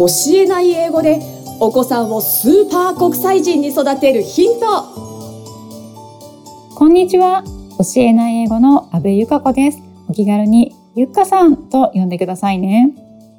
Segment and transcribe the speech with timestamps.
[0.00, 1.20] 教えない英語で
[1.60, 4.66] お子さんをスーパー国際人に育てるヒント。
[6.74, 7.44] こんにちは。
[7.76, 9.82] 教えない英語の阿部由香子です。
[10.08, 12.94] お気軽にゆっかさんと呼んでくださいね、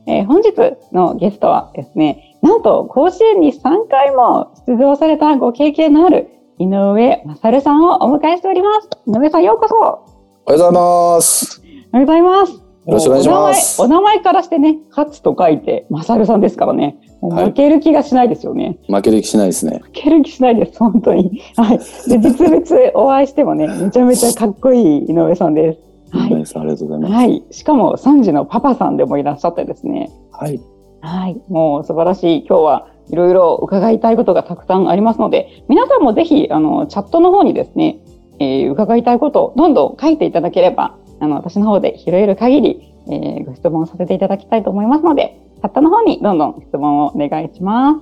[0.08, 0.54] えー、本日
[0.94, 8.90] のゲストはですねなんと甲子園に3回も出場されたご経験のある井上勝さんをお迎えしております。
[9.08, 9.76] 井上さんようこそ。
[9.76, 10.04] おはよ
[10.46, 11.62] うございます。
[11.92, 13.82] おはようございますよろしくお願いします。
[13.82, 16.98] お名前からしてね勝つと書いて勝さんですからね。
[17.22, 19.80] 負ける気がしないですよね、はい、負ける気しないですね。
[19.84, 21.42] 負ける気しないです本当に。
[21.56, 21.78] はい。
[22.10, 26.18] で実物お会いしてもねめちゃめちゃかっこいい井上さんです。
[26.18, 27.14] はい、ありがとうございます。
[27.14, 30.12] はい、しかも3児のパパさんでもいらっしゃってですね。
[30.32, 30.60] はい。
[31.02, 32.46] はい、もう素晴らしい。
[32.48, 38.00] 今日はいろいろ伺いたいことがたくさんありますので、皆さんもぜひ、あの、チャットの方にですね、
[38.40, 48.00] えー、伺いたいことをどんどん書いていただければ、あの、私の方で拾える限り、えー、ご質問させていただきたいと思いますので、チャットの方にどんどん質問をお願いします。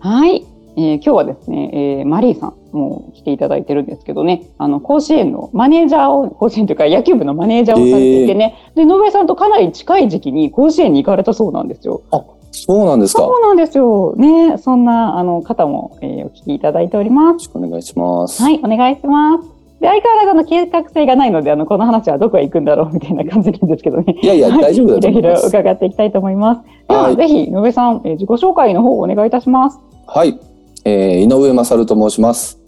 [0.00, 0.44] はい。
[0.78, 12.02] えー、今日はですね、えー、マリーさんも来ていただいてるんですけどね、あの、甲子園のマネージャーを、甲子園というか野球部のマネージャーをされていてね、えー、で、野上さんとかなり近い時期に甲子園に行かれたそうなんですよ。
[12.10, 13.22] あ、そうなんですか。
[13.22, 14.14] そうなんですよ。
[14.16, 17.26] ね、そんな、あの、方も、えー、お聞きいただいております。
[17.26, 18.42] よろしくお願いします。
[18.42, 19.55] はい、お願いします。
[19.80, 24.16] で、相変わらずの計画性がないので、あの、この話はどこへ行くんだろうみたいな感じなんですけどね。
[24.22, 25.28] いやいや、 大丈夫だと思います。
[25.28, 26.60] いろいろ伺っていきたいと思います。
[26.88, 29.78] では、はい、ぜひ、野上さん、えー、自己紹介の方をお願いいたします。
[30.06, 30.38] はい。
[30.84, 32.58] えー、井上勝と申します。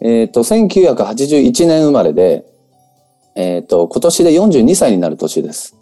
[0.00, 2.46] えっ、ー、と、1981年生まれで、
[3.34, 5.76] えっ、ー、と、今年で42歳になる年です。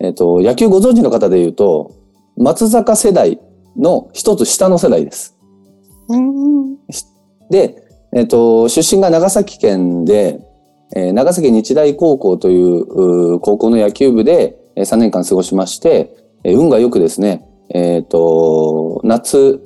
[0.00, 1.92] えっ、ー、と、野球ご存知の方で言うと、
[2.36, 3.38] 松坂世代
[3.76, 5.36] の一つ下の世代です。
[7.50, 7.83] で、
[8.14, 10.40] えっ、と、出身が長崎県で、
[10.94, 19.60] えー、長崎日大高校という高校の野球部で3年間過ごしまして、えー、運がよくですね、えっ、と、夏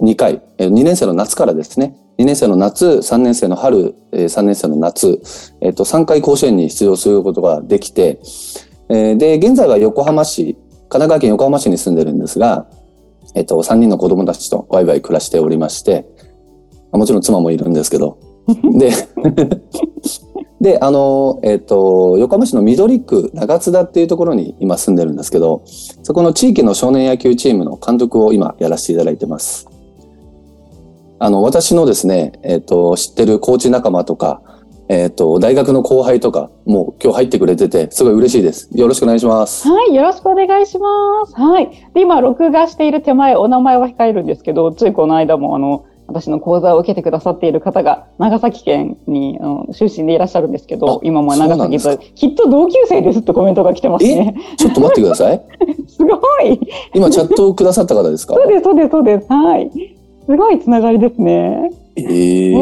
[0.00, 5.20] 2回、2年生の夏からですね、2年生の夏、3年生の春、3年生の夏、
[5.62, 8.20] えっと、3回甲子園に出場することができて、
[8.88, 12.66] で、現在は横浜市、神奈川県横浜市に住んでるんですが、
[13.34, 16.06] えっと、3人の子供たちとワイワイ暮らしておりまして、
[16.92, 18.18] もちろん妻もいるんですけど、
[18.78, 18.92] で、
[20.60, 25.62] で、あの、えっ、と、横浜市の緑区長津田っていうところに今住んでるんですけど、
[26.02, 29.68] そこの地域の少年野球チームの監督を今やらせていただいてます。
[31.18, 34.42] あの、私のですね、えっ、ー、と、知ってるコーチ仲間とか、
[34.88, 38.68] えっ、ー、と、大学の後輩とか、もう今日入ってくれてて、すごい嬉しいです。
[38.72, 39.68] よろしくお願いします。
[39.68, 40.88] はい、よろしくお願いしま
[41.26, 41.34] す。
[41.34, 41.70] はい。
[41.94, 49.38] で、今、録画している手前、お名前は控えるんですけど、ついこの間も、あの、私の講座を受けてくださっている方が、長崎県に、
[49.72, 54.34] 出身でいらっしゃるんですけど、今も長崎と、きっと同級生ですとコメントが来てますね。
[54.56, 55.42] ちょっと待ってください。
[55.88, 56.60] すごい。
[56.94, 58.34] 今、チャットをくださった方ですか？
[58.34, 59.26] そうです、そうです、そうです。
[59.32, 59.70] はい。
[60.26, 61.70] すごいつながりですね。
[61.98, 62.02] え
[62.52, 62.54] え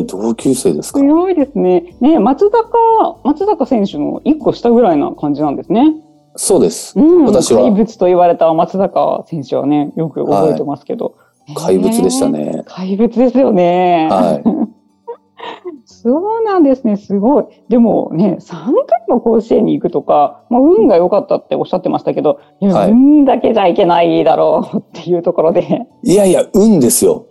[0.00, 0.98] ー、同級生ですか？
[0.98, 1.94] すごいですね。
[2.00, 5.94] ね、松坂、松坂選手の一個下ぐらいな感じなんですね。
[6.36, 6.98] そうです。
[6.98, 7.62] うん、私は。
[7.62, 11.04] 怪物と言われた松坂選手はね、よく覚えてますけど。
[11.04, 11.14] はい、
[11.54, 12.62] 怪物でしたね。
[12.66, 14.08] 怪物ですよね。
[14.10, 14.44] はい。
[15.84, 16.96] そうなんですね。
[16.96, 17.44] すごい。
[17.68, 25.86] でもね、3回も甲子園に行くとか、まあ、運が良かったっておっしゃってましたけど、いや、はい、運だけじゃいけないだろうっていうところで。
[26.02, 27.26] いやいや、運ですよ。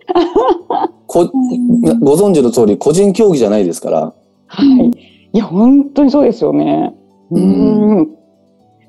[1.06, 1.30] こ
[2.00, 4.12] ご存知の通り、個人競技じゃないですから。
[4.46, 4.90] はい。
[5.32, 6.94] いや、本当にそうですよね。
[7.30, 8.08] うん。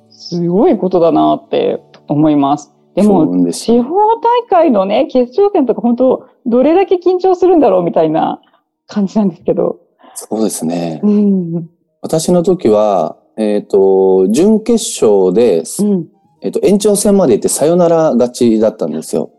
[0.10, 2.75] すごいことだなって思います。
[2.96, 8.42] でも、地方大会のね、決勝戦とか本当、どれだけ緊張するんだろうみたいな
[8.88, 9.80] 感じなんですけど。
[10.14, 11.02] そうですね。
[11.04, 11.70] うん、
[12.02, 16.08] 私の時は、えっ、ー、と、準決勝で、うん、
[16.42, 19.32] えっ、と、延長戦まで行ってサヨナラ勝ちだったんですよ。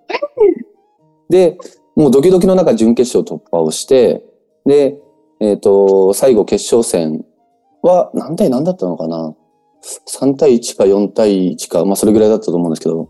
[1.31, 1.57] で、
[1.95, 4.23] もうドキドキの中準決勝突破をして、
[4.67, 5.01] で、
[5.41, 7.25] えっ、ー、と、最後決勝戦
[7.81, 9.35] は何対何だったのかな
[10.07, 13.09] ?3 対1か4対1か、まあそれぐらいだったと思うんですけど、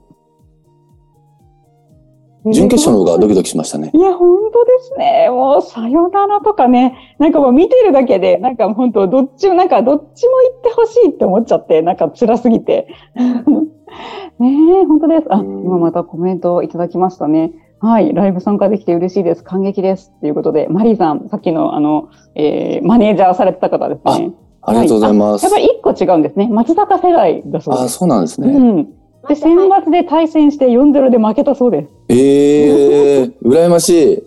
[2.52, 3.90] 準決勝の方がドキドキしましたね。
[3.92, 5.28] いや、本当ですね。
[5.30, 12.88] もう、さよならとかね、なんかもう見てるだけで、なんか本当、どっちも、なんかどっちも行ってほしいって思っちゃって、なんか辛すぎて。
[14.38, 14.50] ね
[14.82, 15.26] え、本当です。
[15.30, 17.52] あ、今またコメントをいただきましたね。
[17.78, 19.44] はい、ライブ参加できて嬉しいです。
[19.44, 20.12] 感激です。
[20.20, 24.32] ということで、マリーさん、さっきの、あの、えー、マネージャーされてた方ですね。
[24.62, 25.44] ありがとうございます。
[25.44, 26.48] はい、やっぱり一個違うんですね。
[26.48, 27.84] 松坂世代だそうです。
[27.84, 28.48] あ、そうなんですね。
[28.48, 28.88] うん。
[29.28, 31.88] で、選抜で対戦して4-0で負けたそうです。
[32.08, 34.22] ええー、羨ましい。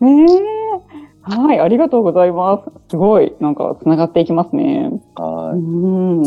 [0.04, 0.58] ねえ。
[1.22, 2.70] はい、ありがとうございます。
[2.90, 4.90] すごい、なんか、つながっていきますね。
[5.14, 5.58] はい。
[5.58, 5.62] う
[6.22, 6.26] ん。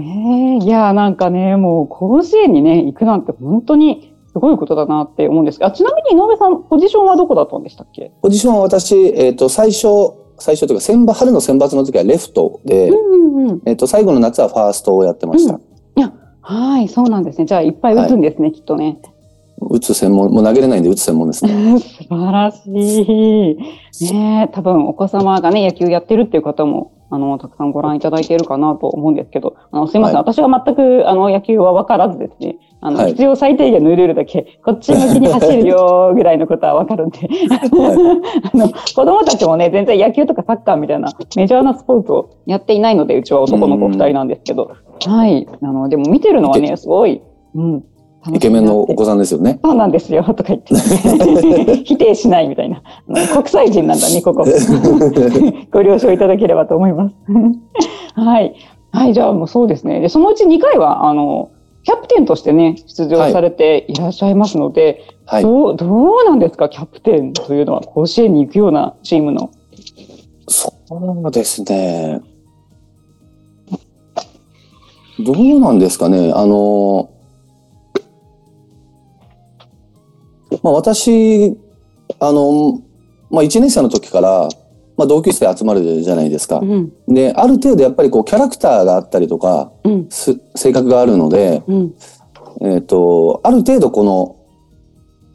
[0.00, 8.12] ええいや、なんかね、もう甲子園にね、行くなんて本当にすごいことだなって思うんですが、あちなみに井上さん、ポジションはどこだったんでしたっけ？
[8.22, 9.88] ポジションは私、えっ、と、最初、
[10.38, 13.62] 最初というか、選抜、春の選抜の時はレフトで、うんうんうん。
[13.64, 15.54] えっ、と、最後の夏はファーストをやってました。
[15.54, 15.62] うん
[16.48, 17.44] はい、そうなんですね。
[17.44, 18.96] じゃあ、いっぱい打つんですね、きっとね。
[19.60, 21.76] 打つ専門、もう投げれないんで打つ専門ですね。
[21.78, 23.56] 素晴らしい。
[24.12, 30.16] ねえ多分お子様がね、野球やってるっていう方も、あの、たくさんご覧いただいているかなと思うんですけど、あの、すいません。
[30.16, 37.18] はい私が全く、あの、野球は分からずですね、あの、はい必要最低限のルールだけ、こっち向きに走るよぐらいのことは分かるんで、
[38.52, 44.70] あの、子供たちもね、全然野球とかサッカーみたいなメジャーなスポーツをやっていないので、うちは男の子二人なんですけど、
[45.06, 45.46] はい。
[45.62, 47.22] あの、でも見てるのはね、すごい、
[47.54, 47.84] うん。
[48.34, 49.60] イケメンのお子さんですよね。
[49.62, 50.74] そうなんですよ、とか言って。
[51.84, 52.82] 否定しないみたいな。
[53.32, 54.44] 国際人なんだね、ここ。
[55.72, 57.14] ご了承いただければと思います。
[58.14, 58.54] はい。
[58.90, 60.00] はい、じゃあもうそうですね。
[60.00, 61.50] で、そのうち2回は、あの、
[61.84, 65.42] キャプテンとしてね、出場されていらっしゃいますので、はい。
[65.42, 69.50] どう、どうなんですか、キャプテンというのは、甲子園に行くようなチームの。
[70.48, 70.72] そ
[71.26, 72.20] うですね。
[75.20, 76.32] どうなんですかね。
[76.34, 77.10] あの、
[80.62, 81.56] まあ私、
[82.20, 82.80] あの、
[83.30, 84.48] まあ1年生の時から、
[84.96, 86.64] まあ同級生集まるじゃないですかう。
[86.64, 91.94] ん、で、ある程度やっぱりこうキャラクターがあったりとか、うん、す性格があるので、うん、
[92.62, 94.36] えっ、と、ある程度この、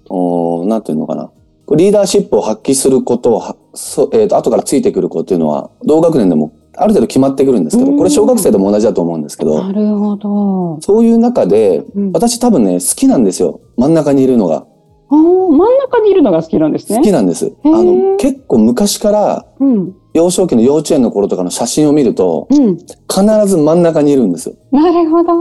[0.09, 1.31] おーなんていうのかな。
[1.75, 10.81] リーダーシップを発揮することをは、そえっ、と、後からついてくる子っていうのは、同学年でもある程度決まってくるんですけど、うんこれ小学生でも同じだと思うんですけど、なるほど。
[10.81, 13.61] そういう中で、うん、私多分ね、好きなんですよ。
[13.77, 14.65] 真ん中にいるのが。
[15.09, 15.19] 真
[15.53, 16.97] ん中にいるのが好きなんですね。
[16.97, 17.53] 好きなんです。
[17.63, 22.77] あーの、結構昔から、うん、幼少期の幼稚園の頃とかの写真を見ると、うん。
[22.77, 24.55] 必ず真ん中にいるんですよ。
[24.71, 25.33] なるほど。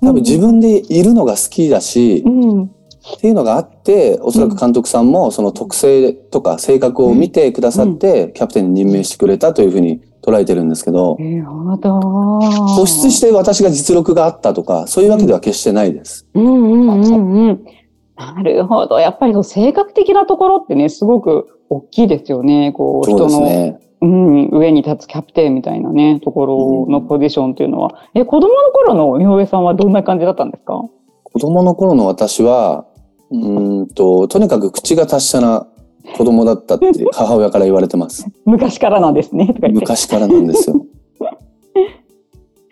[0.00, 2.62] 多分自分でいるのが好きだし、うん。
[2.64, 11.98] っていうのがあって、おそらく監督さんもその特性とか性格を見てくださって、キャプテンに任命してくれたというふうに捉えてるんですけど、なるほど。
[12.78, 16.26] 突出して私が実力があったとか、そういうわけでは決してないです。
[16.34, 17.64] うんうんうんうん。
[18.16, 18.98] なるほど。
[18.98, 22.72] やっぱりその性格的なところってね、すごく大きいですよね。
[22.72, 23.78] こう、人の、ね。
[24.00, 27.90] うん、上に立つキャプテンみたいなね、ところのポジションっていうのは。
[28.14, 30.82] え、子供の頃の井上さんはどんな感じだったんですか？
[31.22, 32.86] 子供の頃の私は、
[33.30, 35.66] うーんと、とにかく口が達者な
[36.16, 38.26] 子供だったって母親から言われてます。
[38.44, 39.54] 昔からなんですね。
[39.72, 40.86] 昔からなんですよ。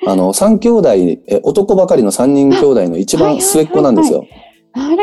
[0.06, 4.26] あの、三兄弟、え男ばかりの三人兄弟の一番末っ子なんですよ。
[4.74, 4.96] なる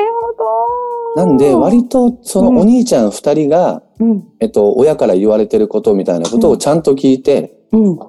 [1.16, 1.26] ほど。
[1.26, 8.00] なんで、割とそのお兄ちゃん二人が、うん、えっと、親から言われてることみたいなことをちゃんと聞いて、うん。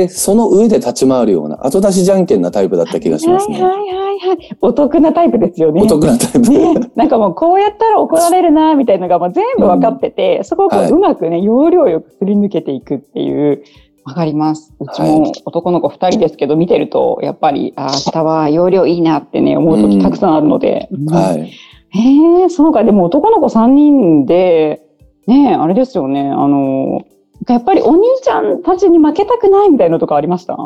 [0.00, 3.62] で、その上で立ち回るような、後出しじゃんけんなタイプだった気がしますね。
[3.62, 4.56] はいはいはいはい。
[4.60, 5.82] お得なタイプですよね。
[5.82, 6.38] お得なタイプ。
[6.40, 13.62] ね、なんかもうこうやったら怒られるなみたいなのがもう全部分かってて、そこをこう,、はいうまくね要領よくすり抜けていくっていう
[14.04, 21.52] わかりますうちはも男の子2人ですけど見てるとやっぱりあー明日は要領いいなってね思う時たくさんあるので、はい。
[21.92, 24.80] へえそうかでも男の子3人で
[25.26, 27.02] ねあれですよねあの
[27.48, 30.56] やっぱりお兄ちゃんたちに負けたくないみたいなのとかありました？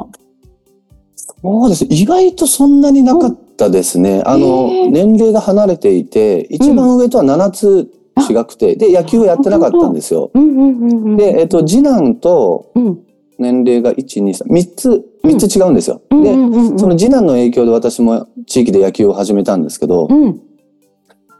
[1.42, 1.86] そうです。
[1.88, 4.22] 意外とそんなになかったですね。
[4.26, 7.90] あの、年齢が離れていて、一番上とは7つ
[8.30, 10.30] 違くて、で、野球をやってなかったんですよ。
[10.34, 13.00] うんうんうんうんで、えっと、次男とうん。
[13.36, 16.00] 年齢が1、2、3、3つ、3つ違うんですよ。
[16.10, 16.78] で、うんうんうんうん。
[16.78, 20.40] その次男の影響で私も地域で野球を始めたんですけど、うん。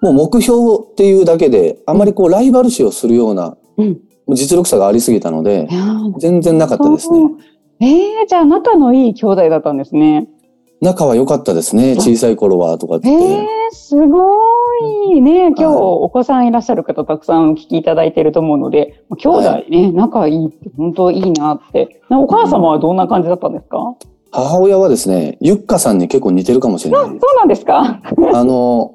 [0.01, 5.69] もう目標っていうだけで、あまりこうライバル視をするような、うん実力差がありすぎたので
[6.19, 7.19] 全然なかったですね。
[7.81, 10.29] ええじゃあ仲のいい兄弟だったんですね。
[10.81, 11.97] 仲は良かったですね。
[11.97, 13.43] 小さい頃はとかってえ言って。
[13.43, 14.77] えすご
[15.13, 15.49] いね。
[15.49, 22.03] 今日はいお子さんいらっしゃる方たくさんお聞きいただいていると思うので、兄弟ね、仲いいって本当いいなって。
[22.11, 23.97] なお母様はどんな感じだったんですか、
[24.31, 27.03] 母親はですね、ゆっかさんに結構似てるかもしれない。
[27.05, 28.01] そうなんですか
[28.35, 28.95] あの、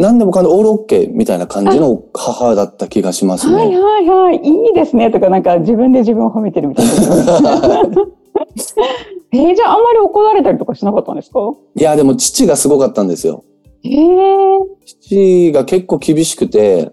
[0.00, 3.78] 何でもかんでオールオッケーみたいな感じの母だった気がしますはいね。
[3.80, 4.36] はいはい。
[4.36, 5.10] いいですね。
[5.10, 6.92] とかなんか自分で自分を褒めてるみたいな。
[9.32, 11.38] えー、じゃああんまり怒られたりとかしなかったんですか？
[11.76, 13.44] いや、でも父がすごかったんですよ。
[13.84, 16.90] ええ父が結構厳しくて、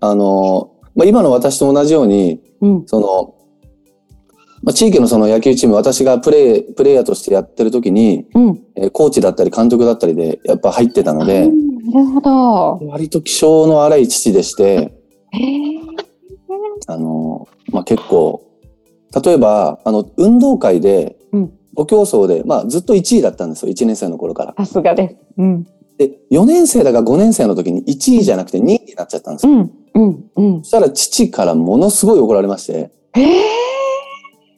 [0.00, 2.82] あの、まあ、今の私と同じように、うん。
[2.86, 3.34] その、
[4.62, 8.60] まあ、地域のその野球チーム、私がプレイ、プレイヤーとしてやってる時に、うん。
[8.74, 12.86] えーコーチだったり監督だったりでやっぱ入ってたので、うんなるほど。
[12.86, 14.94] 割と気性の荒い父でして、
[15.32, 15.80] ええ
[16.86, 18.42] あの、まあ、結構、
[19.24, 23.72] 例えば、あの、運動会でうん、徒競走で、まあずっと1位だったんですよ。
[23.72, 24.54] 1年生の頃から。
[24.56, 25.16] さすがです。
[25.36, 25.64] うん。
[25.98, 29.52] で、4年生だか5年生の時に1位じゃなくて2位になっちゃったんですよ。
[29.52, 29.70] うん。
[29.94, 30.30] うん。
[30.36, 30.68] うんそ。
[30.68, 33.44] したら父からものすごい怒られまして、ええ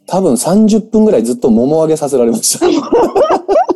[0.07, 2.67] 多分30分ぐらいずっと桃上げさせられました。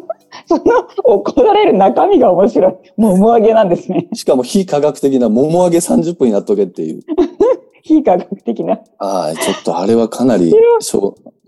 [0.57, 2.75] その怒られる中身が面白い。
[2.97, 4.09] もう思上げなんですね。
[4.15, 7.03] しかも非科学的な桃上げ30分やっとけっていう。
[7.83, 8.81] 非科学的な。
[8.99, 10.55] はい、ちょっとあれはかなり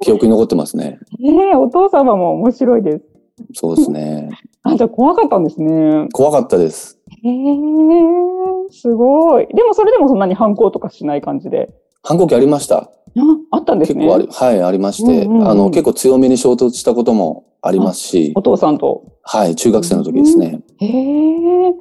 [0.00, 0.98] 記憶に残ってますね。
[1.20, 3.04] ええお父様も面白いです。
[3.54, 4.30] そうですね。
[4.62, 6.08] あ、じゃあ怖かったんですね。
[6.12, 6.98] 怖かったです。
[7.22, 7.42] へえ
[8.70, 9.46] すごい。
[9.46, 11.70] でもそれでもそんなに反抗とかしない感じで。
[12.06, 12.76] 反抗期ありました。
[12.76, 12.90] あ、
[13.50, 14.06] あったんですね。
[14.06, 19.02] 結構あり、はい、ありまして、うんうんうんあの、結構強めに衝突したこともありますしお、父さんと？
[19.22, 20.60] はい、中学生の時ですね。
[20.78, 21.74] へえ。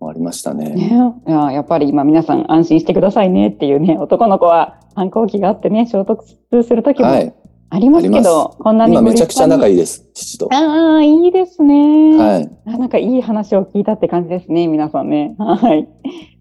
[0.00, 0.70] ありましたね。
[0.70, 0.90] ね、
[1.26, 7.34] いややっぱり今皆さん安心してくださいねっていうね、男の子は反抗期があってね、衝突する時もはい。
[7.68, 9.76] ありますけど、こんなに今めちゃくちゃ仲いい。
[9.76, 10.48] です、父と。
[10.52, 12.16] ああ、いいですね。
[12.16, 12.50] はい。
[12.64, 15.34] あなんかいい話を聞いたって感じですね、皆さんね。
[15.36, 15.88] はい。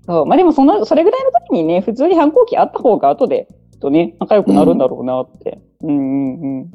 [0.08, 0.26] そう。
[0.26, 3.48] まあでもその、それぐらいの時にね、普通に反抗期あった方が後で、
[3.80, 5.60] とね、仲良くなるんだろうなって。
[5.82, 6.72] うん、うん、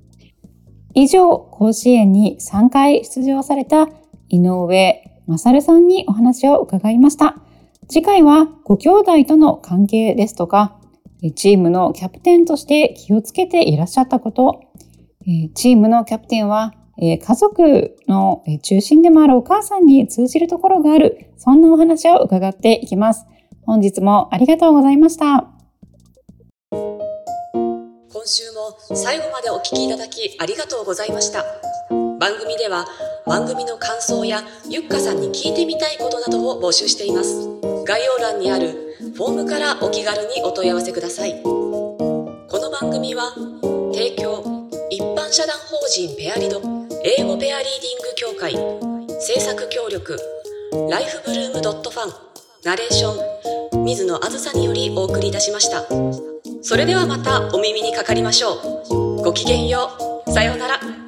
[0.94, 3.88] 以上、甲子園に3回出場された
[4.28, 7.36] 井上勝さんにお話を伺いました。
[7.88, 10.76] 次回はご兄弟との関係ですとか、
[11.34, 14.60] チームのキャプテンとして気をつけていらっしゃったこと、
[15.54, 23.26] チームのキャプテンは、えー家族の中心でもあるお母さんに通じるところがある、そんなお話を伺っていきます。
[23.62, 25.50] 本日もありがとうございました。
[26.70, 31.42] 今週も最後までお聞きいただきありがとうございました
[32.18, 32.86] 番組では
[33.24, 37.48] 番組の感想やゆっかさんに聞いてみたいことなどを募集しています
[37.86, 43.32] 概要欄にあるフォームからお気軽にお問い合わせくださいこの番組は
[43.94, 48.54] 提供一般社団法人ペアリド英語ペアリーディング協会
[49.20, 50.18] 制作協力
[50.90, 52.12] ライフブルームドットファン
[52.64, 55.84] ナレーション水野あずさによりお送りいたしました
[56.62, 58.54] それではまたお耳にかかりましょ
[58.90, 59.22] う。
[59.22, 59.90] ごきげんよ
[60.26, 60.30] う。
[60.30, 60.99] さようなら。